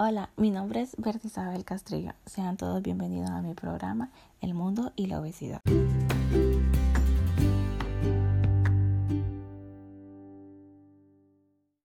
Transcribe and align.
Hola, 0.00 0.30
mi 0.36 0.52
nombre 0.52 0.80
es 0.80 0.94
Berta 0.96 1.26
Isabel 1.26 1.64
Castrillo. 1.64 2.12
Sean 2.24 2.56
todos 2.56 2.80
bienvenidos 2.80 3.30
a 3.30 3.42
mi 3.42 3.54
programa 3.54 4.12
El 4.40 4.54
mundo 4.54 4.92
y 4.94 5.06
la 5.06 5.20
obesidad. 5.20 5.60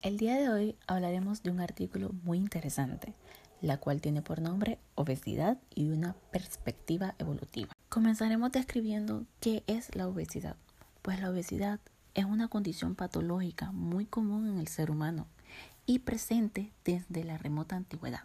El 0.02 0.18
día 0.18 0.38
de 0.40 0.50
hoy 0.50 0.76
hablaremos 0.88 1.44
de 1.44 1.52
un 1.52 1.60
artículo 1.60 2.10
muy 2.24 2.40
interesante, 2.40 3.14
la 3.62 3.78
cual 3.78 4.02
tiene 4.02 4.24
por 4.24 4.42
nombre 4.42 4.80
Obesidad 4.96 5.60
y 5.76 5.92
una 5.92 6.16
perspectiva 6.32 7.14
evolutiva. 7.20 7.74
Comenzaremos 7.90 8.52
describiendo 8.52 9.26
qué 9.40 9.64
es 9.68 9.96
la 9.96 10.08
obesidad. 10.08 10.56
Pues 11.04 11.22
la 11.22 11.30
obesidad 11.30 11.80
es 12.16 12.26
una 12.26 12.48
condición 12.48 12.96
patológica 12.96 13.72
muy 13.72 14.08
común 14.08 14.50
en 14.50 14.58
el 14.58 14.68
ser 14.68 14.90
humano 14.90 15.28
y 15.90 15.98
presente 15.98 16.72
desde 16.86 17.24
la 17.24 17.40
remota 17.40 17.76
antigüedad, 17.76 18.22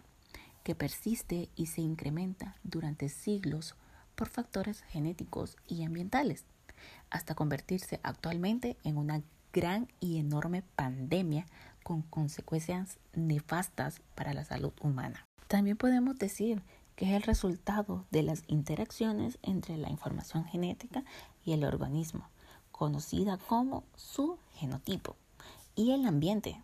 que 0.61 0.75
persiste 0.75 1.49
y 1.55 1.65
se 1.65 1.81
incrementa 1.81 2.57
durante 2.61 3.09
siglos 3.09 3.73
por 4.13 4.29
factores 4.29 4.81
genéticos 4.81 5.57
y 5.67 5.83
ambientales, 5.83 6.45
hasta 7.09 7.33
convertirse 7.33 7.99
actualmente 8.03 8.77
en 8.83 8.97
una 8.97 9.23
gran 9.51 9.87
y 9.99 10.19
enorme 10.19 10.61
pandemia 10.75 11.47
con 11.83 12.03
consecuencias 12.03 12.99
nefastas 13.15 13.99
para 14.13 14.35
la 14.35 14.45
salud 14.45 14.73
humana. 14.79 15.25
También 15.47 15.75
podemos 15.75 16.19
decir 16.19 16.61
que 16.95 17.05
es 17.05 17.13
el 17.13 17.23
resultado 17.23 18.05
de 18.11 18.21
las 18.21 18.43
interacciones 18.45 19.39
entre 19.41 19.75
la 19.77 19.89
información 19.89 20.45
genética 20.45 21.03
y 21.43 21.53
el 21.53 21.63
organismo, 21.63 22.29
conocida 22.71 23.39
como 23.39 23.85
su 23.95 24.37
genotipo, 24.53 25.15
y 25.73 25.93
el 25.93 26.05
ambiente, 26.05 26.61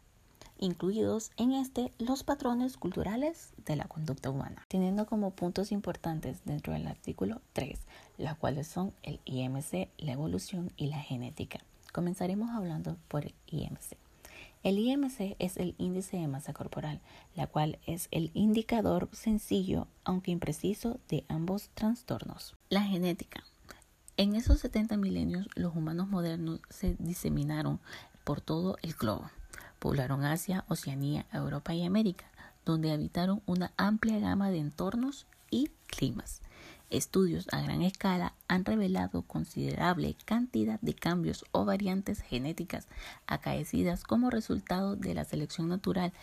incluidos 0.62 1.32
en 1.36 1.52
este 1.52 1.92
los 1.98 2.24
patrones 2.24 2.78
culturales 2.78 3.52
de 3.66 3.76
la 3.76 3.86
conducta 3.86 4.30
humana, 4.30 4.66
teniendo 4.70 5.06
como 5.06 5.32
puntos 5.32 5.74
importantes 5.74 6.46
dentro 6.46 6.72
del 6.72 6.88
artículo 6.88 7.42
3, 7.54 7.80
las 8.18 8.38
cuales 8.38 8.68
son 8.68 8.94
el 9.04 9.20
IMC, 9.26 9.90
la 9.98 10.14
evolución 10.14 10.72
y 10.78 10.88
la 10.88 11.00
genética. 11.00 11.60
Comenzaremos 11.92 12.52
hablando 12.52 12.96
por 13.10 13.26
el 13.26 13.34
IMC. 13.48 13.98
El 14.64 14.78
IMC 14.78 15.36
es 15.40 15.58
el 15.58 15.74
índice 15.80 16.18
de 16.18 16.28
masa 16.28 16.54
corporal, 16.54 17.02
la 17.36 17.48
cual 17.48 17.80
es 17.88 18.08
el 18.12 18.30
indicador 18.36 19.10
sencillo, 19.12 19.88
aunque 20.04 20.30
impreciso, 20.30 21.00
de 21.10 21.26
ambos 21.28 21.70
trastornos. 21.74 22.56
La 22.70 22.84
genética. 22.84 23.44
En 24.18 24.36
esos 24.36 24.60
70 24.60 24.98
milenios, 24.98 25.48
los 25.56 25.76
humanos 25.76 26.08
modernos 26.08 26.62
se 26.70 26.96
diseminaron 27.00 27.80
por 28.24 28.40
todo 28.40 28.78
el 28.84 28.94
globo 28.94 29.32
Poblaron 29.82 30.24
Asia, 30.24 30.64
Oceanía, 30.68 31.26
Europa 31.34 31.74
y 31.74 31.84
América, 31.84 32.26
donde 32.66 32.92
habitaron 32.92 33.42
una 33.48 33.74
amplia 33.78 34.20
gama 34.20 34.52
de 34.52 34.60
entornos 34.60 35.26
y 35.50 35.72
climas. 35.88 36.44
Estudios 36.92 37.48
a 37.52 37.62
gran 37.62 37.82
escala 37.82 38.36
han 38.48 38.64
revelado 38.64 39.24
considerable 39.24 40.16
cantidad 40.24 40.80
de 40.82 40.94
cambios 40.94 41.46
o 41.52 41.66
variantes 41.66 42.22
genéticas 42.22 42.88
acaecidas 43.26 44.04
como 44.04 44.30
resultado 44.30 44.96
de 44.96 45.16
la 45.16 45.26
selección 45.26 45.68
natural 45.68 46.14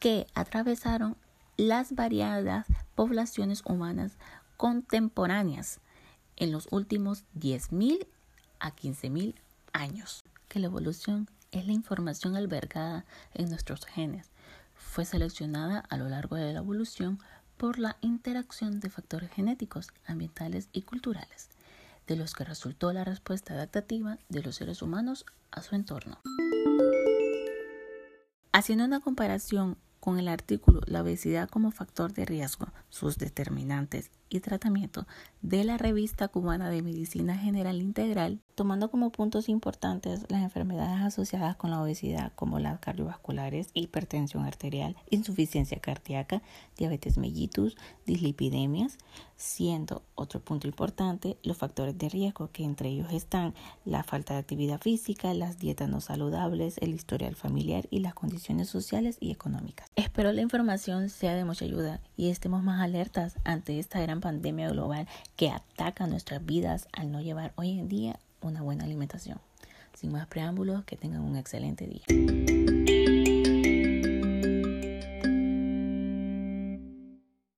que 0.00 0.26
atravesaron 0.34 1.16
las 1.56 1.94
variadas 1.94 2.66
poblaciones 2.96 3.62
humanas 3.64 4.16
contemporáneas 4.56 5.78
en 6.34 6.50
los 6.50 6.66
últimos 6.72 7.22
10.000 7.38 8.08
a 8.58 8.74
15.000 8.74 9.36
años. 9.72 10.24
Que 10.48 10.58
la 10.58 10.66
evolución 10.66 11.28
es 11.54 11.66
la 11.66 11.72
información 11.72 12.36
albergada 12.36 13.04
en 13.32 13.48
nuestros 13.48 13.86
genes. 13.86 14.30
Fue 14.74 15.04
seleccionada 15.04 15.78
a 15.78 15.96
lo 15.96 16.08
largo 16.08 16.36
de 16.36 16.52
la 16.52 16.58
evolución 16.58 17.20
por 17.56 17.78
la 17.78 17.96
interacción 18.00 18.80
de 18.80 18.90
factores 18.90 19.30
genéticos, 19.30 19.92
ambientales 20.04 20.68
y 20.72 20.82
culturales, 20.82 21.48
de 22.08 22.16
los 22.16 22.34
que 22.34 22.44
resultó 22.44 22.92
la 22.92 23.04
respuesta 23.04 23.54
adaptativa 23.54 24.18
de 24.28 24.42
los 24.42 24.56
seres 24.56 24.82
humanos 24.82 25.24
a 25.52 25.62
su 25.62 25.76
entorno. 25.76 26.18
Haciendo 28.52 28.84
una 28.84 29.00
comparación 29.00 29.78
con 30.00 30.18
el 30.18 30.28
artículo 30.28 30.80
La 30.86 31.02
obesidad 31.02 31.48
como 31.48 31.70
factor 31.70 32.12
de 32.12 32.26
riesgo, 32.26 32.66
sus 32.90 33.16
determinantes 33.16 34.10
y 34.34 34.40
tratamiento 34.40 35.06
de 35.42 35.64
la 35.64 35.78
revista 35.78 36.28
cubana 36.28 36.70
de 36.70 36.82
medicina 36.82 37.36
general 37.36 37.80
integral, 37.80 38.40
tomando 38.54 38.90
como 38.90 39.10
puntos 39.10 39.48
importantes 39.48 40.24
las 40.28 40.42
enfermedades 40.42 41.00
asociadas 41.02 41.56
con 41.56 41.70
la 41.70 41.82
obesidad 41.82 42.32
como 42.34 42.58
las 42.58 42.80
cardiovasculares, 42.80 43.68
hipertensión 43.74 44.44
arterial, 44.44 44.96
insuficiencia 45.10 45.78
cardíaca, 45.80 46.42
diabetes 46.76 47.18
mellitus, 47.18 47.76
dislipidemias, 48.06 48.98
siendo 49.36 50.02
otro 50.14 50.40
punto 50.40 50.66
importante 50.66 51.36
los 51.42 51.56
factores 51.56 51.98
de 51.98 52.08
riesgo 52.08 52.50
que 52.52 52.64
entre 52.64 52.88
ellos 52.88 53.12
están 53.12 53.54
la 53.84 54.02
falta 54.02 54.34
de 54.34 54.40
actividad 54.40 54.80
física, 54.80 55.34
las 55.34 55.58
dietas 55.58 55.88
no 55.88 56.00
saludables, 56.00 56.78
el 56.78 56.94
historial 56.94 57.34
familiar 57.34 57.86
y 57.90 58.00
las 58.00 58.14
condiciones 58.14 58.68
sociales 58.68 59.16
y 59.20 59.30
económicas. 59.30 59.90
Espero 59.96 60.32
la 60.32 60.42
información 60.42 61.08
sea 61.08 61.34
de 61.34 61.44
mucha 61.44 61.64
ayuda 61.64 62.00
y 62.16 62.30
estemos 62.30 62.62
más 62.62 62.80
alertas 62.80 63.38
ante 63.44 63.78
esta 63.78 64.00
gran 64.00 64.20
pandemia 64.24 64.70
global 64.70 65.06
que 65.36 65.50
ataca 65.50 66.06
nuestras 66.06 66.44
vidas 66.44 66.88
al 66.92 67.12
no 67.12 67.20
llevar 67.20 67.52
hoy 67.56 67.78
en 67.78 67.88
día 67.90 68.18
una 68.40 68.62
buena 68.62 68.84
alimentación. 68.84 69.38
Sin 69.94 70.12
más 70.12 70.26
preámbulos, 70.26 70.82
que 70.84 70.96
tengan 70.96 71.20
un 71.20 71.36
excelente 71.36 71.86
día. 71.86 72.73